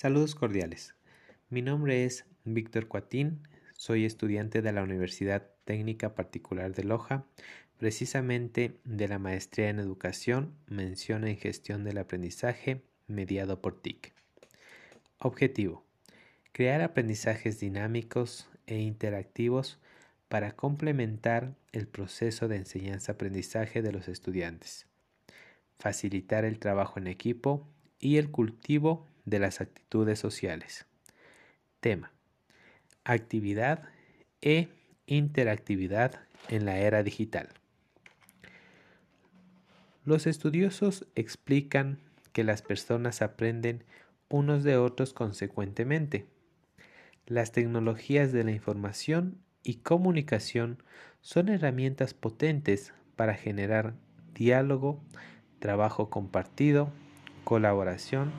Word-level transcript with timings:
Saludos 0.00 0.36
cordiales. 0.36 0.94
Mi 1.50 1.60
nombre 1.60 2.04
es 2.04 2.24
Víctor 2.44 2.86
Cuatín, 2.86 3.40
soy 3.76 4.04
estudiante 4.04 4.62
de 4.62 4.70
la 4.70 4.84
Universidad 4.84 5.50
Técnica 5.64 6.14
Particular 6.14 6.72
de 6.72 6.84
Loja, 6.84 7.24
precisamente 7.78 8.78
de 8.84 9.08
la 9.08 9.18
Maestría 9.18 9.70
en 9.70 9.80
Educación, 9.80 10.54
mención 10.68 11.26
en 11.26 11.36
Gestión 11.36 11.82
del 11.82 11.98
Aprendizaje, 11.98 12.80
mediado 13.08 13.60
por 13.60 13.82
TIC. 13.82 14.12
Objetivo. 15.18 15.84
Crear 16.52 16.80
aprendizajes 16.80 17.58
dinámicos 17.58 18.48
e 18.68 18.78
interactivos 18.78 19.80
para 20.28 20.52
complementar 20.52 21.56
el 21.72 21.88
proceso 21.88 22.46
de 22.46 22.54
enseñanza-aprendizaje 22.58 23.82
de 23.82 23.90
los 23.90 24.06
estudiantes, 24.06 24.86
facilitar 25.76 26.44
el 26.44 26.60
trabajo 26.60 27.00
en 27.00 27.08
equipo 27.08 27.66
y 27.98 28.18
el 28.18 28.30
cultivo 28.30 29.04
de 29.28 29.38
las 29.38 29.60
actitudes 29.60 30.18
sociales. 30.18 30.86
Tema. 31.80 32.12
Actividad 33.04 33.84
e 34.40 34.68
interactividad 35.06 36.20
en 36.48 36.64
la 36.64 36.78
era 36.78 37.02
digital. 37.02 37.48
Los 40.04 40.26
estudiosos 40.26 41.06
explican 41.14 41.98
que 42.32 42.44
las 42.44 42.62
personas 42.62 43.20
aprenden 43.22 43.84
unos 44.28 44.62
de 44.64 44.76
otros 44.76 45.12
consecuentemente. 45.12 46.26
Las 47.26 47.52
tecnologías 47.52 48.32
de 48.32 48.44
la 48.44 48.52
información 48.52 49.38
y 49.62 49.76
comunicación 49.76 50.82
son 51.20 51.48
herramientas 51.48 52.14
potentes 52.14 52.94
para 53.16 53.34
generar 53.34 53.94
diálogo, 54.32 55.02
trabajo 55.58 56.08
compartido, 56.08 56.90
colaboración, 57.44 58.30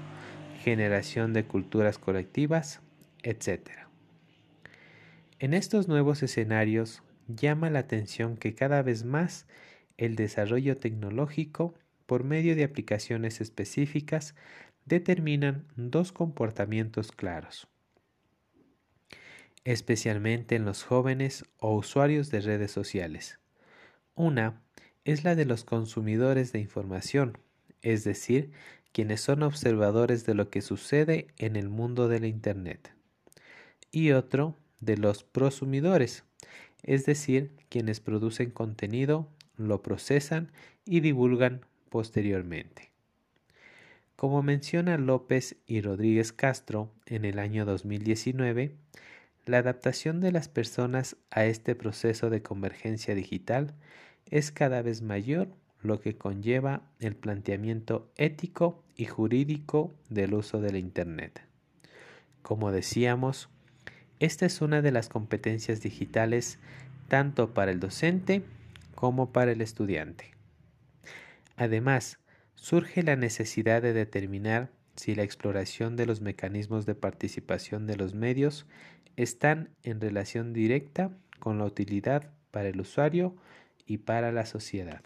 generación 0.70 1.34
de 1.34 1.46
culturas 1.46 1.98
colectivas, 1.98 2.82
etc. 3.23 3.72
En 5.39 5.56
estos 5.56 5.88
nuevos 5.88 6.22
escenarios 6.22 7.02
llama 7.28 7.72
la 7.72 7.80
atención 7.80 8.38
que 8.38 8.53
cada 8.53 8.84
vez 8.84 9.03
más 9.03 9.48
el 9.98 10.16
desarrollo 10.16 10.78
tecnológico 10.78 11.73
por 12.06 12.23
medio 12.23 12.56
de 12.56 12.64
aplicaciones 12.64 13.42
específicas 13.42 14.36
determinan 14.86 15.66
dos 15.76 16.11
comportamientos 16.11 17.11
claros, 17.11 17.67
especialmente 19.64 20.56
en 20.56 20.66
los 20.66 20.83
jóvenes 20.83 21.45
o 21.58 21.76
usuarios 21.76 22.30
de 22.30 22.42
redes 22.42 22.72
sociales. 22.72 23.39
Una 24.14 24.61
es 25.04 25.23
la 25.23 25.33
de 25.33 25.45
los 25.45 25.64
consumidores 25.64 26.52
de 26.52 26.59
información, 26.59 27.39
es 27.81 28.04
decir, 28.04 28.52
quienes 28.92 29.22
son 29.22 29.44
observadores 29.44 30.26
de 30.26 30.34
lo 30.34 30.50
que 30.50 30.62
sucede 30.62 31.28
en 31.38 31.56
el 31.56 31.70
mundo 31.70 32.08
de 32.08 32.20
la 32.20 32.28
Internet, 32.28 32.94
y 33.92 34.12
otro 34.12 34.56
de 34.80 34.98
los 34.98 35.23
prosumidores, 35.23 36.23
es 36.84 37.06
decir, 37.06 37.52
quienes 37.70 38.00
producen 38.00 38.52
contenido, 38.52 39.28
lo 39.58 39.82
procesan 39.82 40.52
y 40.86 41.02
divulgan 41.02 41.62
posteriormente. 41.90 42.92
Como 44.16 44.44
menciona 44.44 44.98
López 44.98 45.56
y 45.66 45.82
Rodríguez 45.82 46.34
Castro 46.34 46.92
en 47.06 47.26
el 47.26 47.40
año 47.40 47.66
2019, 47.66 48.76
la 49.45 49.60
adaptación 49.60 50.20
de 50.20 50.32
las 50.32 50.50
personas 50.50 51.16
a 51.32 51.45
este 51.45 51.73
proceso 51.73 52.30
de 52.30 52.42
convergencia 52.42 53.16
digital 53.16 53.73
es 54.30 54.52
cada 54.52 54.82
vez 54.82 55.02
mayor 55.02 55.50
lo 55.81 55.99
que 56.02 56.17
conlleva 56.17 56.81
el 56.99 57.16
planteamiento 57.16 58.11
ético 58.17 58.83
y 58.95 59.05
jurídico 59.05 59.94
del 60.09 60.33
uso 60.33 60.59
de 60.59 60.71
la 60.71 60.77
Internet. 60.77 61.41
Como 62.41 62.71
decíamos, 62.71 63.49
esta 64.19 64.45
es 64.45 64.61
una 64.61 64.81
de 64.81 64.91
las 64.91 65.08
competencias 65.08 65.81
digitales 65.81 66.59
tanto 67.08 67.54
para 67.54 67.71
el 67.71 67.80
docente 67.80 68.43
como 68.95 69.31
para 69.31 69.52
el 69.52 69.61
estudiante. 69.61 70.31
Además, 71.55 72.20
surge 72.55 73.04
la 73.04 73.15
necesidad 73.15 73.81
de 73.81 73.93
determinar 73.93 74.71
si 74.95 75.15
la 75.15 75.23
exploración 75.23 75.95
de 75.95 76.05
los 76.05 76.20
mecanismos 76.20 76.86
de 76.86 76.95
participación 76.95 77.87
de 77.87 77.95
los 77.95 78.14
medios 78.14 78.65
están 79.15 79.70
en 79.83 80.02
relación 80.02 80.52
directa 80.54 81.11
con 81.39 81.58
la 81.58 81.65
utilidad 81.65 82.31
para 82.52 82.67
el 82.67 82.81
usuario 82.81 83.36
y 83.86 83.99
para 83.99 84.31
la 84.31 84.45
sociedad. 84.45 85.02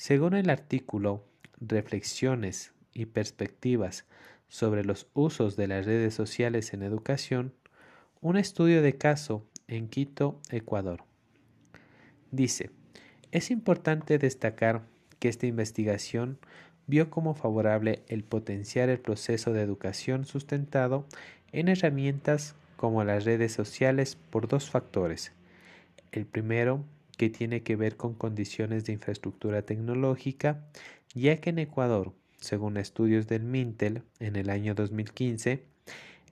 Según 0.00 0.32
el 0.32 0.48
artículo 0.48 1.26
Reflexiones 1.60 2.72
y 2.94 3.04
perspectivas 3.04 4.06
sobre 4.48 4.82
los 4.82 5.06
usos 5.12 5.56
de 5.56 5.68
las 5.68 5.84
redes 5.84 6.14
sociales 6.14 6.72
en 6.72 6.82
educación, 6.82 7.52
un 8.22 8.38
estudio 8.38 8.80
de 8.80 8.96
caso 8.96 9.44
en 9.68 9.88
Quito, 9.88 10.40
Ecuador. 10.48 11.04
Dice, 12.30 12.70
es 13.30 13.50
importante 13.50 14.16
destacar 14.16 14.86
que 15.18 15.28
esta 15.28 15.46
investigación 15.46 16.38
vio 16.86 17.10
como 17.10 17.34
favorable 17.34 18.02
el 18.08 18.24
potenciar 18.24 18.88
el 18.88 19.00
proceso 19.00 19.52
de 19.52 19.60
educación 19.60 20.24
sustentado 20.24 21.04
en 21.52 21.68
herramientas 21.68 22.54
como 22.78 23.04
las 23.04 23.26
redes 23.26 23.52
sociales 23.52 24.16
por 24.30 24.48
dos 24.48 24.70
factores. 24.70 25.32
El 26.10 26.24
primero, 26.24 26.86
que 27.20 27.28
tiene 27.28 27.62
que 27.62 27.76
ver 27.76 27.98
con 27.98 28.14
condiciones 28.14 28.86
de 28.86 28.94
infraestructura 28.94 29.60
tecnológica, 29.60 30.64
ya 31.12 31.36
que 31.36 31.50
en 31.50 31.58
Ecuador, 31.58 32.14
según 32.40 32.78
estudios 32.78 33.26
del 33.26 33.42
Mintel 33.42 34.04
en 34.20 34.36
el 34.36 34.48
año 34.48 34.74
2015, 34.74 35.62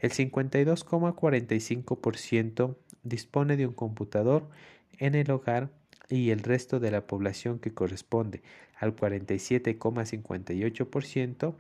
el 0.01 0.11
52,45% 0.11 2.75
dispone 3.03 3.59
de 3.59 3.67
un 3.67 3.75
computador 3.75 4.49
en 4.97 5.15
el 5.15 5.31
hogar 5.31 5.69
y 6.09 6.31
el 6.31 6.39
resto 6.39 6.81
de 6.81 6.91
la 6.91 7.07
población 7.07 7.59
que 7.59 7.75
corresponde 7.75 8.41
al 8.75 8.97
47,58%, 8.97 11.55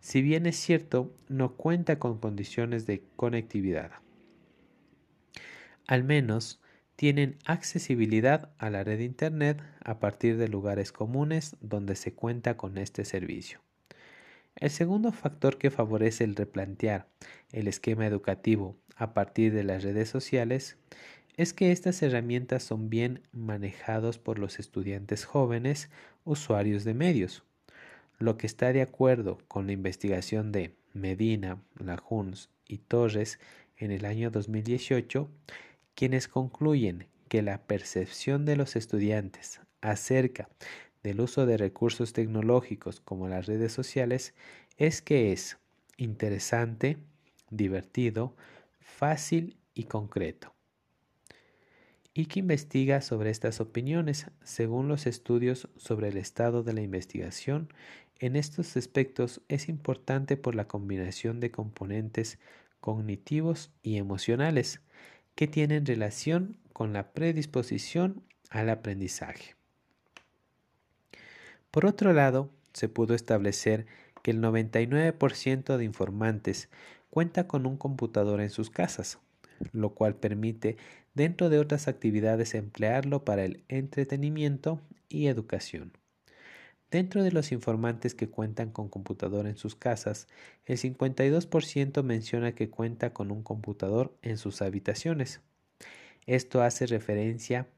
si 0.00 0.22
bien 0.22 0.46
es 0.46 0.56
cierto, 0.56 1.12
no 1.28 1.52
cuenta 1.52 1.98
con 1.98 2.18
condiciones 2.18 2.86
de 2.86 3.02
conectividad. 3.16 3.90
Al 5.86 6.02
menos 6.02 6.62
tienen 7.00 7.38
accesibilidad 7.46 8.50
a 8.58 8.68
la 8.68 8.84
red 8.84 9.00
Internet 9.00 9.62
a 9.82 9.98
partir 10.00 10.36
de 10.36 10.48
lugares 10.48 10.92
comunes 10.92 11.56
donde 11.62 11.96
se 11.96 12.12
cuenta 12.12 12.58
con 12.58 12.76
este 12.76 13.06
servicio. 13.06 13.60
El 14.54 14.68
segundo 14.68 15.10
factor 15.10 15.56
que 15.56 15.70
favorece 15.70 16.24
el 16.24 16.36
replantear 16.36 17.08
el 17.52 17.68
esquema 17.68 18.06
educativo 18.06 18.76
a 18.96 19.14
partir 19.14 19.54
de 19.54 19.64
las 19.64 19.82
redes 19.82 20.10
sociales 20.10 20.76
es 21.38 21.54
que 21.54 21.72
estas 21.72 22.02
herramientas 22.02 22.64
son 22.64 22.90
bien 22.90 23.22
manejados 23.32 24.18
por 24.18 24.38
los 24.38 24.58
estudiantes 24.58 25.24
jóvenes 25.24 25.88
usuarios 26.24 26.84
de 26.84 26.92
medios, 26.92 27.44
lo 28.18 28.36
que 28.36 28.46
está 28.46 28.74
de 28.74 28.82
acuerdo 28.82 29.38
con 29.48 29.66
la 29.66 29.72
investigación 29.72 30.52
de 30.52 30.74
Medina, 30.92 31.62
Lajuns 31.82 32.50
y 32.68 32.76
Torres 32.76 33.40
en 33.78 33.90
el 33.90 34.04
año 34.04 34.30
2018 34.30 35.30
quienes 36.00 36.28
concluyen 36.28 37.08
que 37.28 37.42
la 37.42 37.58
percepción 37.58 38.46
de 38.46 38.56
los 38.56 38.74
estudiantes 38.74 39.60
acerca 39.82 40.48
del 41.02 41.20
uso 41.20 41.44
de 41.44 41.58
recursos 41.58 42.14
tecnológicos 42.14 43.00
como 43.00 43.28
las 43.28 43.44
redes 43.44 43.74
sociales 43.74 44.32
es 44.78 45.02
que 45.02 45.30
es 45.30 45.58
interesante, 45.98 46.96
divertido, 47.50 48.34
fácil 48.80 49.58
y 49.74 49.84
concreto. 49.84 50.54
Y 52.14 52.24
que 52.26 52.40
investiga 52.40 53.02
sobre 53.02 53.28
estas 53.28 53.60
opiniones 53.60 54.30
según 54.42 54.88
los 54.88 55.06
estudios 55.06 55.68
sobre 55.76 56.08
el 56.08 56.16
estado 56.16 56.62
de 56.62 56.72
la 56.72 56.80
investigación. 56.80 57.74
En 58.20 58.36
estos 58.36 58.74
aspectos 58.78 59.42
es 59.48 59.68
importante 59.68 60.38
por 60.38 60.54
la 60.54 60.66
combinación 60.66 61.40
de 61.40 61.50
componentes 61.50 62.38
cognitivos 62.80 63.70
y 63.82 63.98
emocionales 63.98 64.80
que 65.40 65.48
tienen 65.48 65.86
relación 65.86 66.58
con 66.74 66.92
la 66.92 67.14
predisposición 67.14 68.22
al 68.50 68.68
aprendizaje. 68.68 69.54
Por 71.70 71.86
otro 71.86 72.12
lado, 72.12 72.50
se 72.74 72.90
pudo 72.90 73.14
establecer 73.14 73.86
que 74.22 74.32
el 74.32 74.42
99% 74.42 75.78
de 75.78 75.84
informantes 75.86 76.68
cuenta 77.08 77.48
con 77.48 77.64
un 77.64 77.78
computador 77.78 78.42
en 78.42 78.50
sus 78.50 78.68
casas, 78.68 79.18
lo 79.72 79.94
cual 79.94 80.14
permite, 80.14 80.76
dentro 81.14 81.48
de 81.48 81.58
otras 81.58 81.88
actividades, 81.88 82.52
emplearlo 82.52 83.24
para 83.24 83.42
el 83.42 83.64
entretenimiento 83.68 84.78
y 85.08 85.28
educación. 85.28 85.90
Dentro 86.90 87.22
de 87.22 87.30
los 87.30 87.52
informantes 87.52 88.16
que 88.16 88.28
cuentan 88.28 88.70
con 88.70 88.88
computador 88.88 89.46
en 89.46 89.56
sus 89.56 89.76
casas, 89.76 90.26
el 90.66 90.76
52% 90.76 92.02
menciona 92.02 92.52
que 92.52 92.68
cuenta 92.68 93.12
con 93.12 93.30
un 93.30 93.44
computador 93.44 94.16
en 94.22 94.38
sus 94.38 94.60
habitaciones. 94.60 95.40
Esto 96.26 96.62
hace 96.62 96.86
referencia 96.86 97.68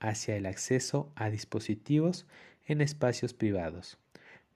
hacia 0.00 0.36
el 0.36 0.46
acceso 0.46 1.12
a 1.16 1.28
dispositivos 1.28 2.26
en 2.66 2.80
espacios 2.80 3.34
privados, 3.34 3.98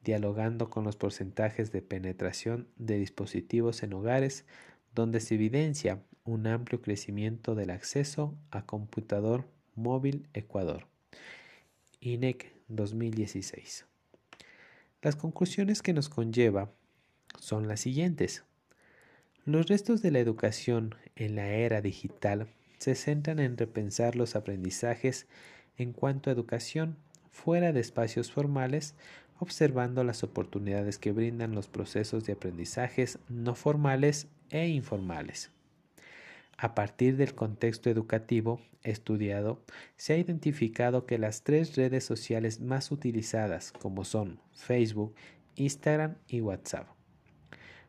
dialogando 0.02 0.70
con 0.70 0.84
los 0.84 0.96
porcentajes 0.96 1.70
de 1.70 1.82
penetración 1.82 2.68
de 2.76 2.98
dispositivos 2.98 3.82
en 3.82 3.92
hogares, 3.92 4.46
donde 4.94 5.20
se 5.20 5.34
evidencia 5.34 6.02
un 6.24 6.46
amplio 6.46 6.80
crecimiento 6.80 7.54
del 7.54 7.70
acceso 7.70 8.34
a 8.50 8.64
computador 8.64 9.46
móvil 9.74 10.26
Ecuador. 10.32 10.86
INEC 12.00 12.52
2016. 12.68 13.84
Las 15.02 15.16
conclusiones 15.16 15.82
que 15.82 15.92
nos 15.92 16.08
conlleva 16.08 16.70
son 17.38 17.68
las 17.68 17.80
siguientes. 17.80 18.44
Los 19.44 19.66
restos 19.66 20.02
de 20.02 20.10
la 20.10 20.18
educación 20.18 20.94
en 21.14 21.36
la 21.36 21.48
era 21.48 21.80
digital 21.80 22.48
se 22.78 22.94
centran 22.94 23.38
en 23.38 23.56
repensar 23.56 24.16
los 24.16 24.36
aprendizajes 24.36 25.26
en 25.76 25.92
cuanto 25.92 26.30
a 26.30 26.32
educación 26.32 26.96
fuera 27.30 27.72
de 27.72 27.80
espacios 27.80 28.32
formales, 28.32 28.94
observando 29.38 30.02
las 30.02 30.22
oportunidades 30.22 30.98
que 30.98 31.12
brindan 31.12 31.54
los 31.54 31.68
procesos 31.68 32.24
de 32.24 32.32
aprendizajes 32.32 33.18
no 33.28 33.54
formales 33.54 34.28
e 34.50 34.68
informales. 34.68 35.50
A 36.58 36.74
partir 36.74 37.16
del 37.16 37.34
contexto 37.34 37.90
educativo 37.90 38.60
estudiado, 38.82 39.62
se 39.96 40.14
ha 40.14 40.18
identificado 40.18 41.04
que 41.04 41.18
las 41.18 41.42
tres 41.42 41.76
redes 41.76 42.04
sociales 42.04 42.60
más 42.60 42.90
utilizadas, 42.90 43.72
como 43.72 44.04
son 44.04 44.40
Facebook, 44.52 45.14
Instagram 45.56 46.16
y 46.28 46.40
WhatsApp. 46.40 46.88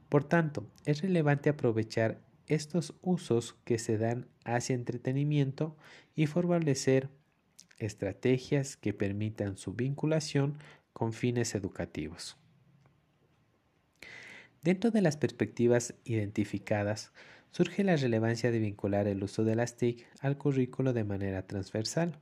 Por 0.10 0.24
tanto, 0.24 0.66
es 0.86 1.02
relevante 1.02 1.50
aprovechar 1.50 2.20
estos 2.48 2.94
usos 3.02 3.56
que 3.64 3.78
se 3.78 3.98
dan 3.98 4.28
hacia 4.46 4.74
entretenimiento 4.74 5.76
y 6.16 6.28
fortalecer 6.28 7.10
estrategias 7.78 8.78
que 8.78 8.94
permitan 8.94 9.58
su 9.58 9.74
vinculación 9.74 10.58
con 10.94 11.14
fines 11.14 11.56
educativos. 11.56 12.38
Dentro 14.68 14.92
de 14.92 15.02
las 15.02 15.16
perspectivas 15.16 15.94
identificadas, 16.04 17.14
surge 17.52 17.86
la 17.86 17.96
relevancia 17.96 18.52
de 18.52 18.60
vincular 18.60 19.08
el 19.08 19.24
uso 19.24 19.46
de 19.46 19.56
las 19.56 19.78
TIC 19.78 20.06
al 20.20 20.38
currículo 20.38 20.92
de 20.92 21.06
manera 21.06 21.48
transversal, 21.48 22.20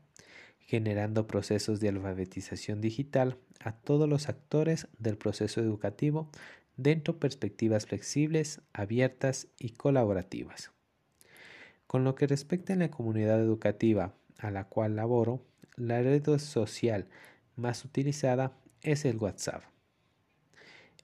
generando 0.59 1.25
procesos 1.25 1.79
de 1.79 1.89
alfabetización 1.89 2.81
digital 2.81 3.39
a 3.61 3.71
todos 3.71 4.07
los 4.07 4.29
actores 4.29 4.87
del 4.99 5.17
proceso 5.17 5.59
educativo 5.59 6.29
dentro 6.77 7.15
de 7.15 7.19
perspectivas 7.21 7.87
flexibles, 7.87 8.61
abiertas 8.73 9.47
y 9.57 9.71
colaborativas. 9.71 10.71
Con 11.87 12.03
lo 12.03 12.13
que 12.13 12.27
respecta 12.27 12.73
a 12.73 12.75
la 12.75 12.91
comunidad 12.91 13.39
educativa 13.41 14.13
a 14.37 14.51
la 14.51 14.65
cual 14.65 14.97
laboro, 14.97 15.43
la 15.77 15.99
red 16.03 16.37
social 16.37 17.07
más 17.55 17.83
utilizada 17.85 18.55
es 18.83 19.03
el 19.03 19.17
WhatsApp. 19.17 19.63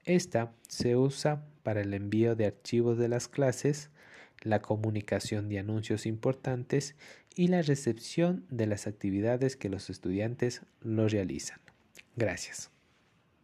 Esta 0.05 0.53
se 0.67 0.95
usa 0.95 1.45
para 1.63 1.81
el 1.81 1.93
envío 1.93 2.35
de 2.35 2.45
archivos 2.45 2.97
de 2.97 3.07
las 3.07 3.27
clases, 3.27 3.89
la 4.41 4.61
comunicación 4.61 5.49
de 5.49 5.59
anuncios 5.59 6.05
importantes 6.05 6.95
y 7.35 7.47
la 7.47 7.61
recepción 7.61 8.45
de 8.49 8.67
las 8.67 8.87
actividades 8.87 9.55
que 9.55 9.69
los 9.69 9.89
estudiantes 9.89 10.61
lo 10.81 11.07
realizan. 11.07 11.59
Gracias. 12.15 12.71